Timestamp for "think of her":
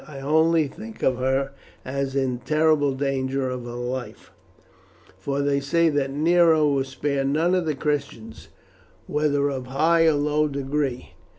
0.67-1.51